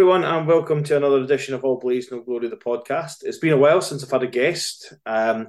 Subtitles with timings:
[0.00, 3.16] Everyone, and welcome to another edition of All Blaze No Glory, the podcast.
[3.20, 5.48] It's been a while since I've had a guest, um,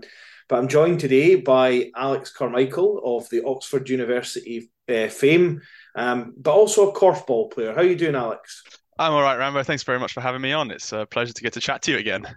[0.50, 5.62] but I'm joined today by Alex Carmichael of the Oxford University uh, fame,
[5.96, 7.74] um, but also a korfball player.
[7.74, 8.64] How are you doing, Alex?
[9.00, 9.64] I'm all right, Rambo.
[9.64, 10.70] Thanks very much for having me on.
[10.70, 12.28] It's a pleasure to get to chat to you again.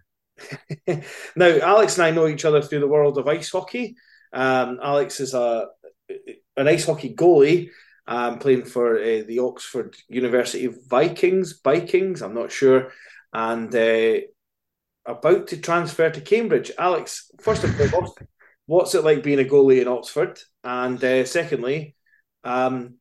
[1.35, 3.97] now, Alex and I know each other through the world of ice hockey.
[4.33, 5.67] Um, Alex is a
[6.57, 7.71] an ice hockey goalie
[8.07, 12.93] um, playing for uh, the Oxford University Vikings, Vikings, I'm not sure,
[13.33, 14.21] and uh,
[15.07, 16.71] about to transfer to Cambridge.
[16.79, 18.17] Alex, first of all,
[18.67, 20.39] what's it like being a goalie in Oxford?
[20.63, 21.97] And uh, secondly,
[22.45, 22.97] um,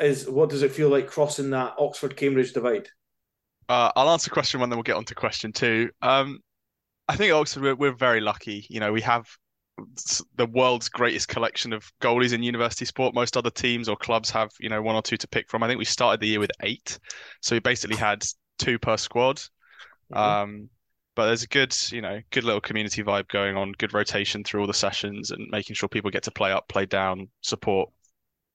[0.00, 2.88] is what does it feel like crossing that Oxford Cambridge divide?
[3.68, 5.90] Uh, I'll answer question one, then we'll get on to question two.
[6.02, 6.40] Um,
[7.08, 8.66] I think Oxford we're, we're very lucky.
[8.68, 9.26] You know, we have
[10.36, 13.14] the world's greatest collection of goalies in university sport.
[13.14, 15.62] Most other teams or clubs have, you know, one or two to pick from.
[15.62, 16.98] I think we started the year with eight,
[17.40, 18.24] so we basically had
[18.58, 19.36] two per squad.
[20.12, 20.16] Mm-hmm.
[20.16, 20.68] Um,
[21.16, 24.62] but there's a good, you know, good little community vibe going on, good rotation through
[24.62, 27.90] all the sessions, and making sure people get to play up, play down, support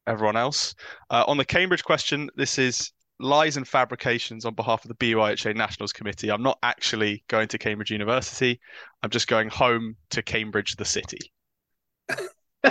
[0.07, 0.75] everyone else.
[1.09, 5.55] Uh, on the Cambridge question, this is lies and fabrications on behalf of the BYHA
[5.55, 6.31] Nationals Committee.
[6.31, 8.59] I'm not actually going to Cambridge University.
[9.03, 11.31] I'm just going home to Cambridge, the city.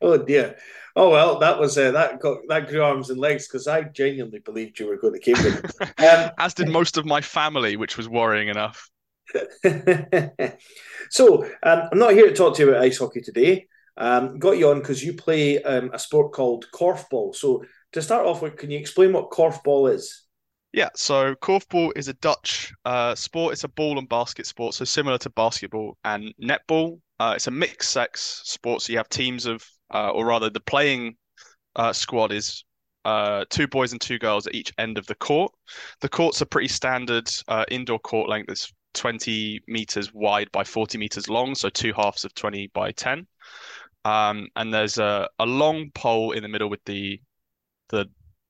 [0.00, 0.56] oh dear.
[0.96, 4.40] Oh well, that was uh, that got that grew arms and legs because I genuinely
[4.40, 5.70] believed you were going to Cambridge.
[5.98, 8.88] Um, As did most of my family, which was worrying enough.
[11.10, 13.68] so um, I'm not here to talk to you about ice hockey today.
[13.96, 17.34] Um, got you on because you play um, a sport called korfball.
[17.34, 20.26] So to start off with, can you explain what korfball is?
[20.72, 23.52] Yeah, so korfball is a Dutch uh, sport.
[23.52, 27.00] It's a ball and basket sport, so similar to basketball and netball.
[27.18, 30.60] Uh, it's a mixed sex sport, so you have teams of, uh, or rather, the
[30.60, 31.16] playing
[31.74, 32.64] uh, squad is
[33.04, 35.52] uh, two boys and two girls at each end of the court.
[36.00, 38.50] The courts are pretty standard uh, indoor court length.
[38.50, 43.26] It's 20 meters wide by 40 meters long, so two halves of 20 by 10.
[44.04, 47.20] Um, and there's a, a long pole in the middle with the
[47.90, 48.06] the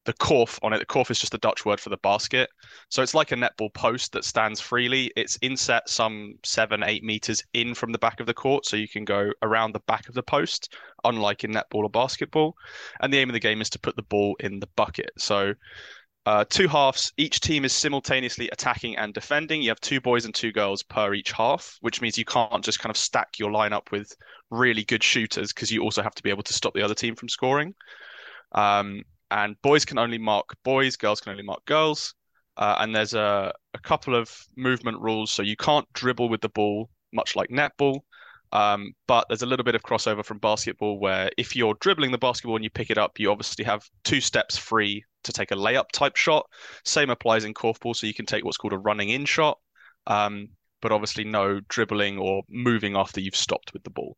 [0.06, 0.78] the korf on it.
[0.78, 2.48] The korf is just the Dutch word for the basket.
[2.88, 5.12] So it's like a netball post that stands freely.
[5.14, 8.64] It's inset some seven, eight meters in from the back of the court.
[8.64, 10.74] So you can go around the back of the post,
[11.04, 12.56] unlike in netball or basketball.
[13.00, 15.10] And the aim of the game is to put the ball in the bucket.
[15.18, 15.52] So
[16.26, 17.12] uh, two halves.
[17.16, 19.62] Each team is simultaneously attacking and defending.
[19.62, 22.78] You have two boys and two girls per each half, which means you can't just
[22.78, 24.14] kind of stack your lineup with
[24.50, 27.14] really good shooters because you also have to be able to stop the other team
[27.14, 27.74] from scoring.
[28.52, 32.14] Um, and boys can only mark boys, girls can only mark girls.
[32.56, 36.48] Uh, and there's a, a couple of movement rules, so you can't dribble with the
[36.50, 38.00] ball, much like netball.
[38.52, 42.18] Um, but there's a little bit of crossover from basketball where if you're dribbling the
[42.18, 45.56] basketball and you pick it up, you obviously have two steps free to take a
[45.56, 46.46] layup type shot.
[46.84, 49.58] Same applies in korfball, so you can take what's called a running in shot,
[50.06, 50.48] um,
[50.82, 54.16] but obviously no dribbling or moving after you've stopped with the ball.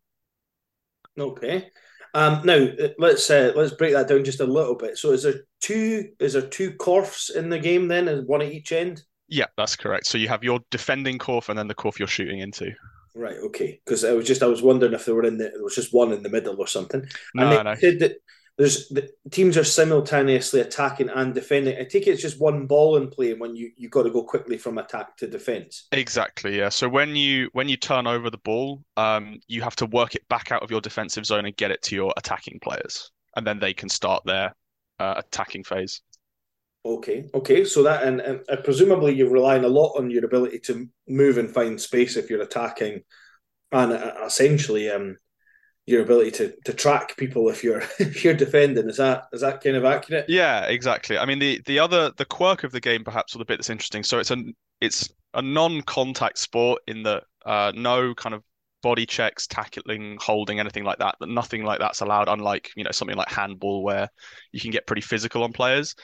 [1.18, 1.70] Okay.
[2.14, 2.68] Um, now
[2.98, 4.98] let's uh, let's break that down just a little bit.
[4.98, 8.52] So is there two is there two korfs in the game then, and one at
[8.52, 9.02] each end?
[9.28, 10.06] Yeah, that's correct.
[10.06, 12.72] So you have your defending korf and then the korf you're shooting into.
[13.14, 13.36] Right.
[13.36, 13.80] Okay.
[13.84, 15.94] Because I was just I was wondering if there were in the there was just
[15.94, 17.06] one in the middle or something.
[17.34, 17.74] No, and no.
[17.74, 18.16] said that
[18.58, 21.78] there's the teams are simultaneously attacking and defending.
[21.78, 24.22] I take it it's just one ball in play when you you got to go
[24.22, 25.86] quickly from attack to defense.
[25.92, 26.68] Exactly, yeah.
[26.68, 30.28] So when you when you turn over the ball, um, you have to work it
[30.28, 33.58] back out of your defensive zone and get it to your attacking players, and then
[33.58, 34.54] they can start their
[34.98, 36.02] uh, attacking phase.
[36.84, 37.64] Okay, okay.
[37.64, 41.38] So that and, and uh, presumably you're relying a lot on your ability to move
[41.38, 43.02] and find space if you're attacking,
[43.70, 45.16] and uh, essentially um
[45.86, 48.88] your ability to to track people if you're if you're defending.
[48.88, 50.26] Is that is that kind of accurate?
[50.28, 51.18] Yeah, exactly.
[51.18, 53.70] I mean, the the other the quirk of the game, perhaps, or the bit that's
[53.70, 54.02] interesting.
[54.02, 54.36] So it's a
[54.80, 58.42] it's a non-contact sport in that uh, no kind of
[58.82, 61.16] body checks, tackling, holding, anything like that.
[61.20, 62.28] That nothing like that's allowed.
[62.28, 64.08] Unlike you know something like handball, where
[64.52, 65.94] you can get pretty physical on players.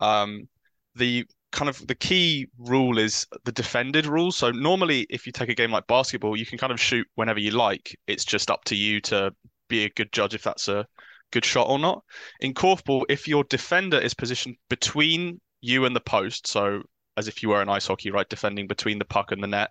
[0.00, 0.48] Um,
[0.96, 4.32] the kind of the key rule is the defended rule.
[4.32, 7.40] So normally, if you take a game like basketball, you can kind of shoot whenever
[7.40, 7.96] you like.
[8.06, 9.32] It's just up to you to
[9.68, 10.86] be a good judge if that's a
[11.32, 12.02] good shot or not.
[12.40, 16.82] In korfball, if your defender is positioned between you and the post, so
[17.16, 19.70] as if you were in ice hockey, right, defending between the puck and the net,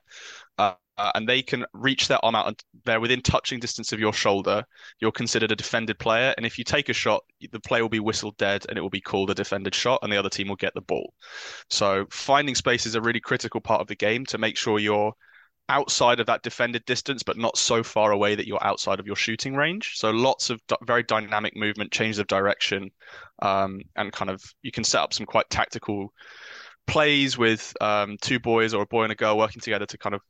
[0.58, 4.02] uh, uh, and they can reach their arm out and they're within touching distance of
[4.02, 4.66] your shoulder,
[5.00, 6.34] you're considered a defended player.
[6.36, 8.90] And if you take a shot, the play will be whistled dead and it will
[8.90, 11.14] be called a defended shot, and the other team will get the ball.
[11.70, 15.14] So finding space is a really critical part of the game to make sure you're
[15.70, 19.16] outside of that defended distance, but not so far away that you're outside of your
[19.16, 19.94] shooting range.
[19.96, 22.92] So lots of very dynamic movement, changes of direction,
[23.42, 26.12] um, and kind of you can set up some quite tactical
[26.88, 30.16] plays with um, two boys or a boy and a girl working together to kind
[30.16, 30.22] of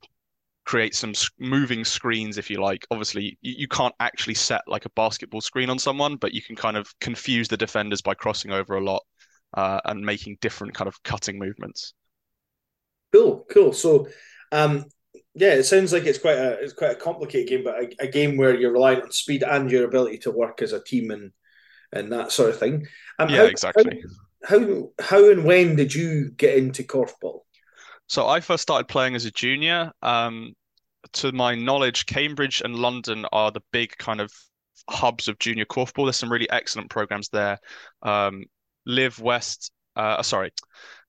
[0.70, 2.86] create some moving screens, if you like.
[2.92, 6.56] Obviously, you, you can't actually set like a basketball screen on someone, but you can
[6.56, 9.02] kind of confuse the defenders by crossing over a lot
[9.56, 11.96] uh, and making different kind of cutting movements.
[13.12, 13.74] Cool, cool.
[13.74, 14.10] So,
[14.52, 14.86] um,
[15.34, 18.08] yeah, it sounds like it's quite a it's quite a complicated game, but a, a,
[18.08, 21.32] game where you're relying on speed and your ability to work as a team and
[21.92, 22.86] and that sort of thing.
[23.18, 24.04] Um, yeah, how, exactly.
[24.44, 27.40] How, how how and when did you get into korfball?
[28.06, 29.92] So I first started playing as a junior.
[30.02, 30.54] Um,
[31.14, 34.32] to my knowledge, Cambridge and London are the big kind of
[34.90, 36.06] hubs of junior korfball.
[36.06, 37.60] There's some really excellent programs there.
[38.02, 38.46] Um,
[38.86, 40.52] Liv West, uh, sorry,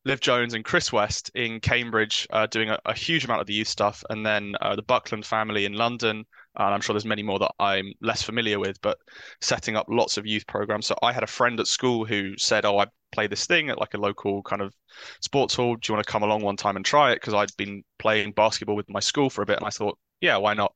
[0.05, 3.55] Liv Jones and Chris West in Cambridge uh, doing a, a, huge amount of the
[3.55, 6.25] youth stuff, and then uh, the Buckland family in London.
[6.57, 8.99] And I'm sure there's many more that I'm less familiar with, but
[9.41, 10.87] setting up lots of youth programs.
[10.87, 13.79] So I had a friend at school who said, "Oh, I play this thing at
[13.79, 14.75] like a local kind of
[15.21, 15.77] sports hall.
[15.77, 18.33] Do you want to come along one time and try it?" Because I'd been playing
[18.33, 20.75] basketball with my school for a bit, and I thought, "Yeah, why not?"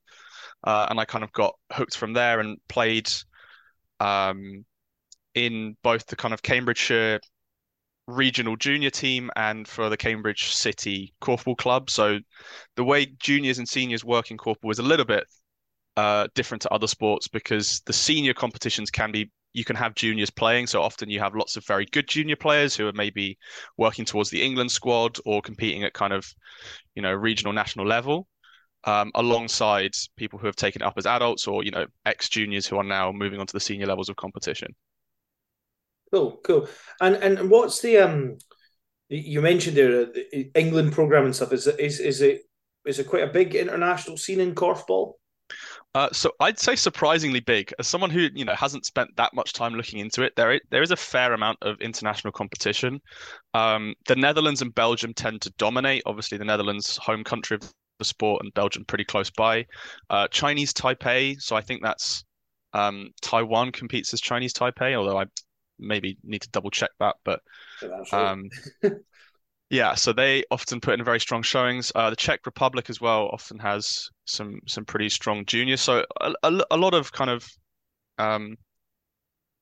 [0.63, 3.09] Uh, and I kind of got hooked from there and played
[3.99, 4.65] um,
[5.33, 7.19] in both the kind of Cambridgeshire
[8.07, 11.89] regional junior team and for the Cambridge City Korfball Club.
[11.89, 12.19] So
[12.75, 15.25] the way juniors and seniors work in Korfball is a little bit
[15.97, 20.29] uh, different to other sports because the senior competitions can be you can have juniors
[20.29, 20.67] playing.
[20.67, 23.37] So often you have lots of very good junior players who are maybe
[23.77, 26.27] working towards the England squad or competing at kind of,
[26.93, 28.27] you know, regional national level.
[28.87, 32.77] Um, alongside people who have taken up as adults or you know ex juniors who
[32.77, 34.75] are now moving on to the senior levels of competition.
[36.13, 36.69] Cool, cool.
[37.01, 38.37] And and what's the um?
[39.09, 41.51] You mentioned there the England program and stuff.
[41.51, 42.41] Is it is is it
[42.85, 45.13] is it quite a big international scene in korfball?
[45.95, 47.73] Uh, so I'd say surprisingly big.
[47.79, 50.83] As someone who you know hasn't spent that much time looking into it, there there
[50.83, 52.99] is a fair amount of international competition.
[53.53, 56.03] Um, the Netherlands and Belgium tend to dominate.
[56.05, 59.65] Obviously, the Netherlands home country of the sport, and Belgium pretty close by.
[60.09, 62.25] Uh, Chinese Taipei, so I think that's
[62.73, 65.25] um, Taiwan competes as Chinese Taipei, although I
[65.79, 67.15] maybe need to double check that.
[67.23, 67.39] But
[68.11, 68.49] um,
[69.69, 71.91] yeah, so they often put in very strong showings.
[71.95, 75.81] Uh, the Czech Republic as well often has some some pretty strong juniors.
[75.81, 77.47] So a, a, a lot of kind of
[78.17, 78.57] um,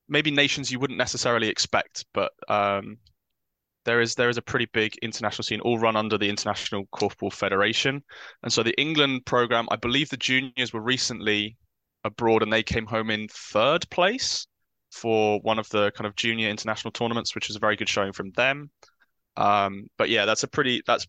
[0.08, 2.98] maybe nations you wouldn't necessarily expect, but um,
[3.84, 7.32] there is there is a pretty big international scene, all run under the International Korfball
[7.32, 8.02] Federation.
[8.42, 11.56] And so the England program, I believe the juniors were recently
[12.04, 14.46] abroad and they came home in third place
[14.90, 18.12] for one of the kind of junior international tournaments, which was a very good showing
[18.12, 18.70] from them.
[19.36, 21.06] Um, but yeah, that's a pretty that's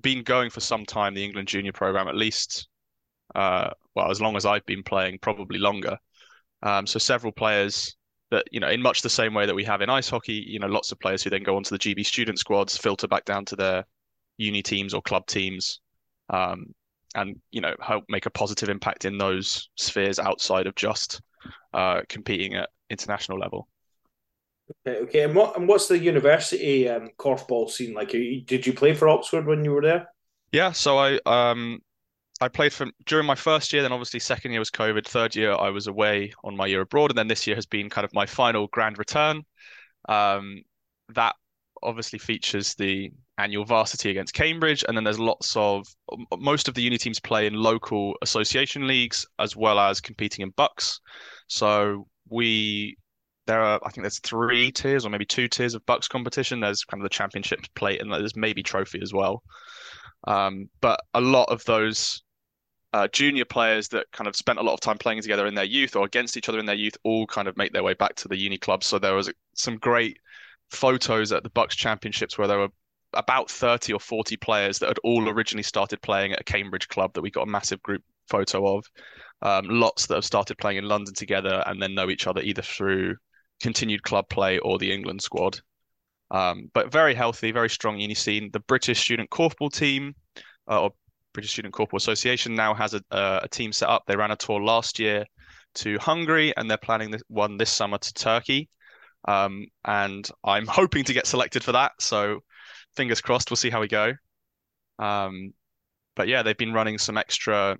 [0.00, 1.14] been going for some time.
[1.14, 2.68] The England junior program, at least,
[3.34, 5.98] uh, well, as long as I've been playing, probably longer.
[6.62, 7.96] Um, so several players
[8.30, 10.58] that you know, in much the same way that we have in ice hockey, you
[10.58, 13.44] know, lots of players who then go onto the GB student squads, filter back down
[13.46, 13.84] to their
[14.36, 15.80] uni teams or club teams,
[16.30, 16.66] um,
[17.14, 21.20] and you know, help make a positive impact in those spheres outside of just
[21.74, 23.68] uh, competing at international level.
[24.86, 25.22] Okay, okay.
[25.22, 28.10] And what and what's the university um, korfball scene like?
[28.10, 30.08] Did you play for Oxford when you were there?
[30.52, 31.80] Yeah, so I um
[32.40, 33.82] I played for during my first year.
[33.82, 35.06] Then obviously second year was COVID.
[35.06, 37.90] Third year I was away on my year abroad, and then this year has been
[37.90, 39.42] kind of my final grand return.
[40.08, 40.62] Um,
[41.14, 41.34] that
[41.82, 45.86] obviously features the annual varsity against Cambridge, and then there's lots of
[46.38, 50.52] most of the uni teams play in local association leagues as well as competing in
[50.52, 51.00] BUCS.
[51.48, 52.96] So we
[53.50, 56.60] there are I think there's three tiers or maybe two tiers of BUCS competition.
[56.60, 59.42] There's kind of the championship plate and there's maybe trophy as well.
[60.28, 62.22] Um, but a lot of those
[62.92, 65.64] uh, junior players that kind of spent a lot of time playing together in their
[65.64, 68.14] youth or against each other in their youth all kind of make their way back
[68.16, 68.84] to the uni club.
[68.84, 70.18] So there was some great
[70.70, 72.68] photos at the BUCS Championships where there were
[73.14, 77.14] about 30 or 40 players that had all originally started playing at a Cambridge club
[77.14, 78.84] that we got a massive group photo of.
[79.42, 82.62] Um, lots that have started playing in London together and then know each other either
[82.62, 83.16] through
[83.60, 85.60] continued club play or the England squad.
[86.30, 88.50] Um, but very healthy, very strong uni scene.
[88.52, 90.14] The British Student Korfball team,
[90.70, 90.90] uh, or
[91.32, 94.04] British Student Korfball Association, now has a, a, team set up.
[94.06, 95.24] They ran a tour last year
[95.76, 98.68] to Hungary, and they're planning this, one this summer to Turkey.
[99.26, 101.92] Um, and I'm hoping to get selected for that.
[101.98, 102.40] So
[102.96, 103.50] fingers crossed.
[103.50, 104.12] We'll see how we go.
[104.98, 105.52] Um,
[106.14, 107.76] but yeah, they've been running some extra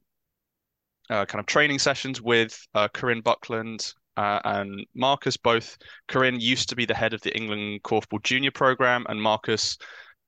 [1.09, 5.39] uh, kind of training sessions with uh, Corinne Buckland uh, and Marcus.
[5.39, 9.79] Both Corinne used to be the head of the England Korfball Junior program, and Marcus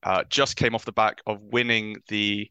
[0.03, 2.51] uh, just came off the back of winning the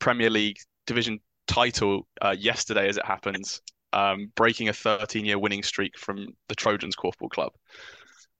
[0.00, 0.56] Premier League
[0.88, 6.56] division title uh, yesterday, as it happens, um, breaking a 13-year winning streak from the
[6.56, 7.52] Trojans Korfball Club.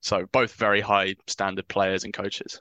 [0.00, 2.61] So both very high standard players and coaches.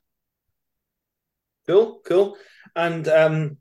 [1.65, 2.37] Cool, cool.
[2.75, 3.57] And um,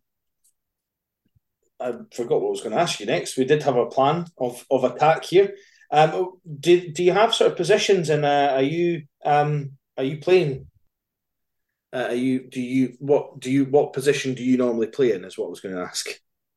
[1.81, 3.39] I forgot what I was going to ask you next.
[3.39, 5.55] We did have a plan of, of attack here.
[5.91, 10.19] Um, do, do you have sort of positions and uh, are you um, are you
[10.19, 10.67] playing?
[11.93, 15.25] Uh, are you do you what do you what position do you normally play in?
[15.25, 16.09] Is what I was going to ask.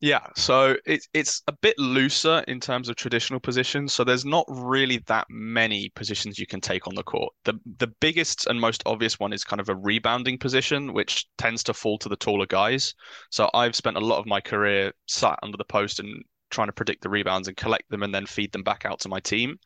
[0.01, 3.93] Yeah, so it's it's a bit looser in terms of traditional positions.
[3.93, 7.31] So there's not really that many positions you can take on the court.
[7.45, 11.61] The the biggest and most obvious one is kind of a rebounding position, which tends
[11.65, 12.95] to fall to the taller guys.
[13.29, 16.73] So I've spent a lot of my career sat under the post and trying to
[16.73, 19.57] predict the rebounds and collect them and then feed them back out to my team.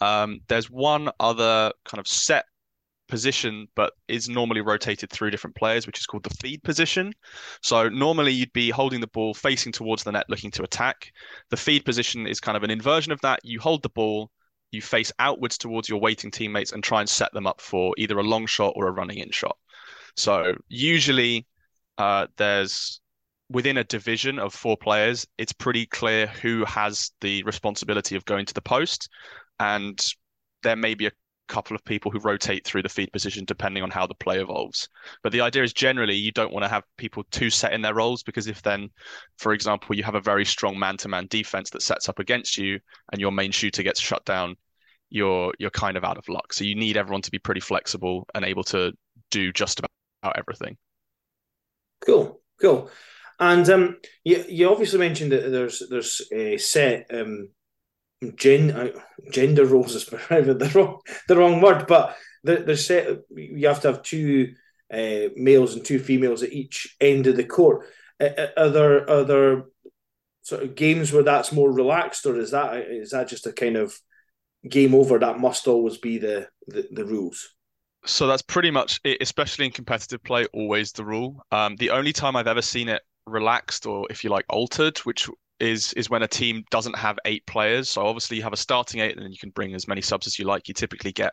[0.00, 2.44] Um, there's one other kind of set
[3.08, 7.12] position, but is normally rotated through different players, which is called the feed position.
[7.60, 11.12] So normally you'd be holding the ball facing towards the net, looking to attack.
[11.50, 13.40] The feed position is kind of an inversion of that.
[13.42, 14.30] You hold the ball,
[14.70, 18.18] you face outwards towards your waiting teammates and try and set them up for either
[18.18, 19.58] a long shot or a running in shot.
[20.16, 21.46] So usually
[21.98, 23.00] uh, there's
[23.50, 28.46] within a division of four players, it's pretty clear who has the responsibility of going
[28.46, 29.08] to the post.
[29.58, 30.00] And
[30.62, 31.12] there may be a
[31.48, 34.88] couple of people who rotate through the feed position depending on how the play evolves.
[35.24, 37.94] But the idea is generally you don't want to have people too set in their
[37.94, 38.88] roles because if then,
[39.36, 42.78] for example, you have a very strong man-to-man defense that sets up against you
[43.10, 44.54] and your main shooter gets shut down,
[45.10, 46.52] you're you're kind of out of luck.
[46.52, 48.92] So you need everyone to be pretty flexible and able to
[49.32, 50.76] do just about everything.
[52.00, 52.90] Cool, cool.
[53.40, 57.48] And um, you you obviously mentioned that there's there's a set um
[58.36, 58.90] gen, uh,
[59.32, 64.02] gender roles is the wrong the wrong word, but there's set you have to have
[64.02, 64.54] two
[64.92, 67.86] uh, males and two females at each end of the court.
[68.20, 69.64] Uh, are there are there
[70.42, 73.76] sort of games where that's more relaxed, or is that is that just a kind
[73.76, 73.98] of
[74.68, 77.54] game over that must always be the the, the rules?
[78.06, 81.44] So that's pretty much it, especially in competitive play, always the rule.
[81.52, 85.28] Um, the only time I've ever seen it relaxed or, if you like, altered, which
[85.58, 87.88] is is when a team doesn't have eight players.
[87.90, 90.26] So obviously you have a starting eight, and then you can bring as many subs
[90.26, 90.68] as you like.
[90.68, 91.32] You typically get,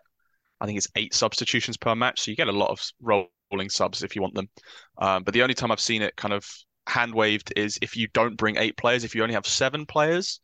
[0.60, 4.04] I think it's eight substitutions per match, so you get a lot of rolling subs
[4.04, 4.50] if you want them.
[4.98, 6.46] Um, but the only time I've seen it kind of
[6.88, 10.40] hand waved is if you don't bring eight players, if you only have seven players.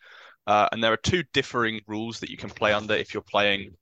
[0.45, 3.75] Uh, and there are two differing rules that you can play under if you're playing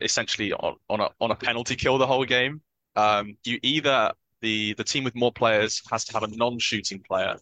[0.00, 2.60] essentially on, on a on a penalty kill the whole game.
[2.96, 7.36] Um, you either the the team with more players has to have a non-shooting player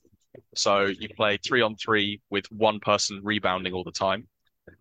[0.54, 4.26] so you play three on three with one person rebounding all the time,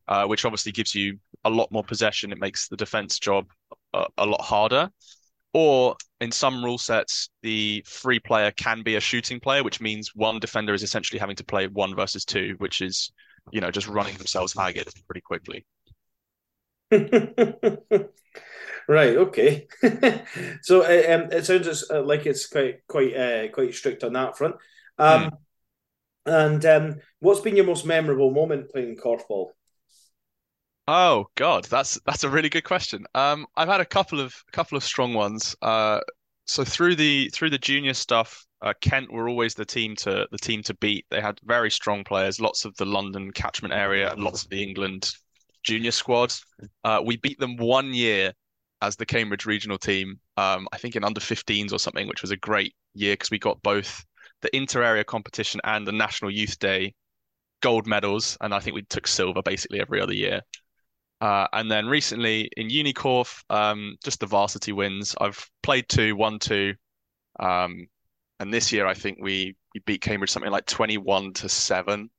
[0.07, 2.31] uh, which obviously gives you a lot more possession.
[2.31, 3.47] It makes the defense job
[3.93, 4.89] a, a lot harder.
[5.53, 10.11] Or in some rule sets, the free player can be a shooting player, which means
[10.13, 13.11] one defender is essentially having to play one versus two, which is,
[13.51, 15.65] you know, just running themselves haggard pretty quickly.
[18.87, 19.17] right.
[19.17, 19.67] Okay.
[20.61, 24.55] so um, it sounds uh, like it's quite quite uh, quite strict on that front.
[24.97, 25.37] Um, mm.
[26.25, 29.51] And um, what's been your most memorable moment playing korfball?
[30.87, 33.05] Oh God, that's that's a really good question.
[33.13, 35.55] Um, I've had a couple of a couple of strong ones.
[35.61, 35.99] Uh,
[36.45, 40.37] so through the through the junior stuff, uh, Kent were always the team to the
[40.37, 41.05] team to beat.
[41.09, 44.63] They had very strong players, lots of the London catchment area, and lots of the
[44.63, 45.11] England
[45.67, 46.33] junior squad.
[46.83, 48.33] Uh, we beat them one year
[48.81, 50.19] as the Cambridge regional team.
[50.37, 53.37] Um, I think in under 15s or something, which was a great year because we
[53.37, 54.05] got both
[54.41, 56.93] the inter-area competition and the National Youth Day
[57.61, 60.41] gold medals, and I think we took silver basically every other year.
[61.19, 65.15] Uh, and then recently in Unicorf, um, just the varsity wins.
[65.19, 66.75] I've played two, won two,
[67.39, 67.87] um,
[68.39, 72.11] and this year I think we we beat Cambridge something like twenty-one to seven.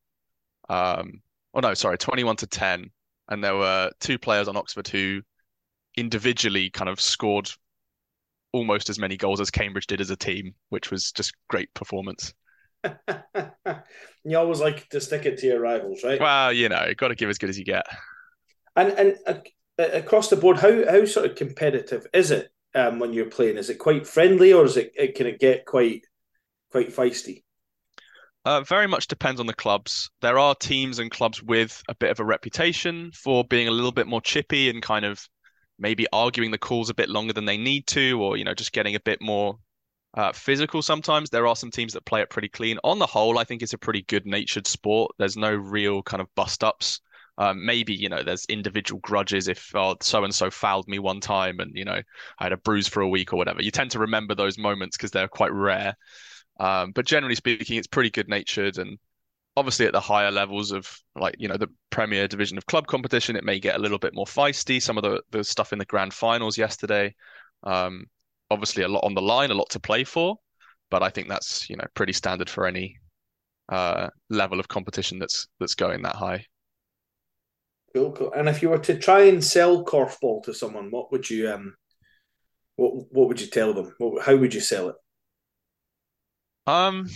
[0.69, 1.23] Um,
[1.55, 2.90] oh no, sorry, twenty-one to ten.
[3.29, 5.21] And there were two players on Oxford who
[5.97, 7.51] individually kind of scored
[8.53, 12.33] almost as many goals as Cambridge did as a team, which was just great performance.
[14.25, 16.21] you always like to stick it to your rivals, right?
[16.21, 17.87] Well, you know, you've got to give as good as you get.
[18.77, 19.35] And and uh,
[19.79, 23.57] across the board, how how sort of competitive is it um, when you're playing?
[23.57, 26.05] Is it quite friendly, or is it, it can it get quite
[26.71, 27.43] quite feisty?
[28.49, 30.09] Uh, very much depends on the clubs.
[30.23, 33.93] There are teams and clubs with a bit of a reputation for being a little
[33.93, 35.28] bit more chippy and kind of
[35.78, 38.73] maybe arguing the calls a bit longer than they need to, or you know, just
[38.73, 39.59] getting a bit more
[40.14, 40.81] uh, physical.
[40.81, 42.78] Sometimes there are some teams that play it pretty clean.
[42.85, 45.12] On the whole, I think it's a pretty good-natured sport.
[45.19, 47.02] There's no real kind of bust-ups.
[47.37, 51.61] Um, maybe you know there's individual grudges if so and so fouled me one time
[51.61, 52.00] and you know
[52.38, 53.61] I had a bruise for a week or whatever.
[53.61, 55.97] You tend to remember those moments because they're quite rare.
[56.59, 58.99] Um, but generally speaking, it's pretty good natured and
[59.57, 63.35] obviously at the higher levels of like you know the premier division of club competition
[63.35, 64.81] it may get a little bit more feisty.
[64.81, 67.15] Some of the the stuff in the grand finals yesterday
[67.65, 68.07] um,
[68.50, 70.37] obviously a lot on the line a lot to play for
[70.91, 72.97] but i think that's you know pretty standard for any
[73.69, 76.45] uh, level of competition that's that's going that high.
[77.95, 78.33] Cool, cool.
[78.33, 81.75] And if you were to try and sell korfball to someone what would you um
[82.77, 83.95] what what would you tell them?
[84.23, 84.97] How would you sell it
[86.69, 87.09] um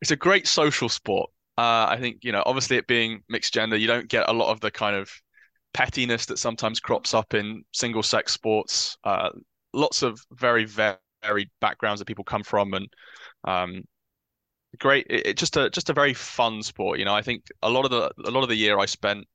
[0.00, 1.30] it's a great social sport.
[1.56, 4.50] Uh, I think you know, obviously, it being mixed gender, you don't get a lot
[4.50, 5.10] of the kind of
[5.74, 8.96] pettiness that sometimes crops up in single sex sports.
[9.04, 9.30] Uh,
[9.72, 12.88] lots of very varied backgrounds that people come from, and
[13.44, 13.82] um,
[14.78, 15.06] great.
[15.10, 16.98] It, it, just a just a very fun sport.
[17.00, 19.26] You know, I think a lot of the a lot of the year I spent.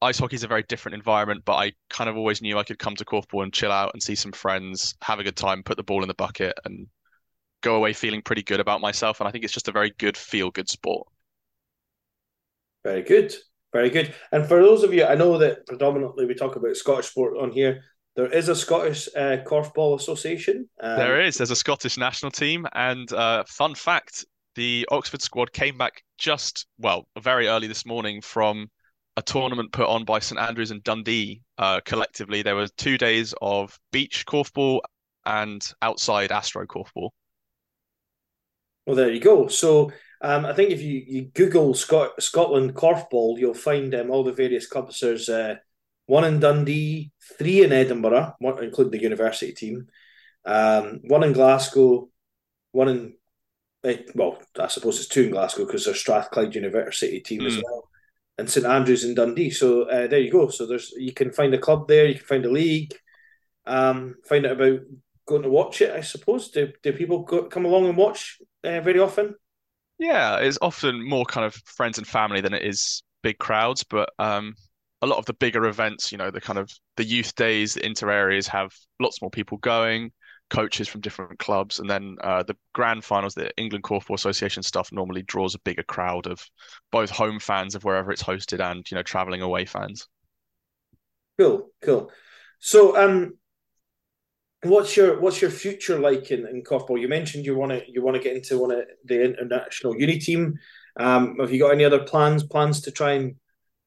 [0.00, 2.78] Ice hockey is a very different environment, but I kind of always knew I could
[2.78, 5.76] come to korfball and chill out and see some friends, have a good time, put
[5.76, 6.88] the ball in the bucket, and
[7.62, 9.20] go away feeling pretty good about myself.
[9.20, 11.08] And I think it's just a very good feel good sport.
[12.84, 13.34] Very good.
[13.72, 14.14] Very good.
[14.32, 17.50] And for those of you, I know that predominantly we talk about Scottish sport on
[17.50, 17.82] here.
[18.16, 20.68] There is a Scottish uh, Korfball Association.
[20.82, 21.38] Um, there is.
[21.38, 22.66] There's a Scottish national team.
[22.74, 28.20] And uh, fun fact the Oxford squad came back just, well, very early this morning
[28.20, 28.68] from
[29.16, 32.42] a tournament put on by St Andrews and Dundee uh, collectively.
[32.42, 34.80] There were two days of beach korfball
[35.24, 37.10] and outside Astro korfball.
[38.86, 39.48] Well, there you go.
[39.48, 44.24] So um, I think if you, you Google Scot- Scotland Korfball, you'll find um, all
[44.24, 45.00] the various clubs.
[45.00, 45.56] There's uh,
[46.06, 49.88] one in Dundee, three in Edinburgh, one, including the university team,
[50.44, 52.08] um, one in Glasgow,
[52.72, 53.14] one in,
[53.84, 57.46] uh, well, I suppose it's two in Glasgow because there's Strathclyde University team mm.
[57.46, 57.62] as hmm.
[57.64, 57.88] well,
[58.38, 59.50] and St Andrews in Dundee.
[59.50, 60.48] So uh, there you go.
[60.48, 62.94] So there's you can find a club there, you can find a league,
[63.66, 64.80] um, find out about
[65.26, 65.90] going to watch it.
[65.90, 69.34] I suppose do do people go, come along and watch uh, very often?
[69.98, 74.10] Yeah, it's often more kind of friends and family than it is big crowds, but
[74.18, 74.54] um,
[75.00, 77.86] a lot of the bigger events, you know, the kind of the youth days, the
[77.86, 80.12] inter areas have lots more people going,
[80.50, 84.90] coaches from different clubs, and then uh, the grand finals, the England Korfball Association stuff
[84.92, 86.44] normally draws a bigger crowd of
[86.90, 90.08] both home fans of wherever it's hosted and you know traveling away fans.
[91.38, 92.10] Cool, cool.
[92.60, 93.38] So, um,
[94.64, 97.00] What's your what's your future like in, in korfball?
[97.00, 100.18] You mentioned you want to you want to get into one of the international uni
[100.18, 100.58] team.
[100.96, 103.34] Um, have you got any other plans plans to try and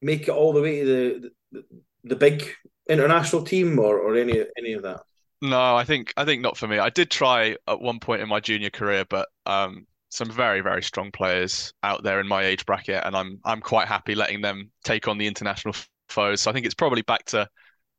[0.01, 1.63] make it all the way to the the,
[2.03, 2.45] the big
[2.89, 5.01] international team or, or any any of that?
[5.41, 6.79] No, I think I think not for me.
[6.79, 10.83] I did try at one point in my junior career, but um, some very very
[10.83, 14.71] strong players out there in my age bracket, and I'm I'm quite happy letting them
[14.83, 15.75] take on the international
[16.09, 16.41] foes.
[16.41, 17.47] So I think it's probably back to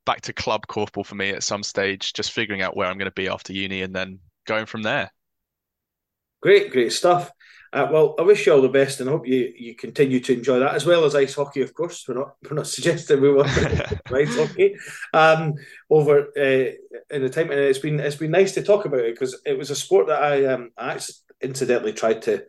[0.07, 3.11] back to club korfball for me at some stage, just figuring out where I'm going
[3.11, 5.11] to be after uni and then going from there.
[6.41, 7.31] Great, great stuff.
[7.73, 10.33] Uh, well, I wish you all the best, and I hope you, you continue to
[10.33, 11.61] enjoy that as well as ice hockey.
[11.61, 13.49] Of course, we're not we're not suggesting we want
[14.13, 14.77] ice hockey
[15.13, 15.55] um,
[15.91, 16.71] over uh,
[17.11, 19.59] in the time, and it's been it's been nice to talk about it because it
[19.59, 20.99] was a sport that I um I
[21.43, 22.45] incidentally tried to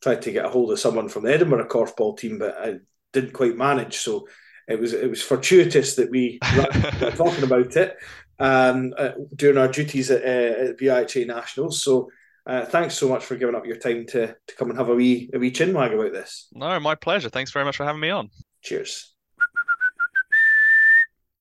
[0.00, 2.76] tried to get a hold of someone from the Edinburgh korfball team, but I
[3.12, 3.98] didn't quite manage.
[3.98, 4.28] So
[4.70, 7.96] it was it was fortuitous that we were talking about it
[8.38, 11.82] um, uh, during our duties at, uh, at BIHA Nationals.
[11.82, 12.08] So
[12.46, 14.94] uh, thanks so much for giving up your time to to come and have a
[14.94, 16.48] wee a wee chinwag about this.
[16.52, 17.28] No, my pleasure.
[17.28, 18.30] Thanks very much for having me on.
[18.62, 19.14] Cheers.